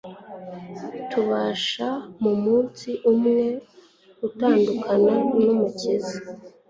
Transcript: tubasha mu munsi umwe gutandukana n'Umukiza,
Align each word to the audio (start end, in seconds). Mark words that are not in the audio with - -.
tubasha 1.09 1.87
mu 2.21 2.33
munsi 2.43 2.89
umwe 3.11 3.39
gutandukana 4.21 5.13
n'Umukiza, 5.43 6.17